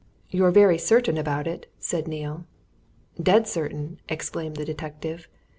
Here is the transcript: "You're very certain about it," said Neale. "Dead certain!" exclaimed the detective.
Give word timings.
"You're 0.31 0.49
very 0.49 0.79
certain 0.79 1.15
about 1.15 1.45
it," 1.45 1.67
said 1.77 2.07
Neale. 2.07 2.45
"Dead 3.21 3.47
certain!" 3.47 3.99
exclaimed 4.09 4.55
the 4.57 4.65
detective. 4.65 5.27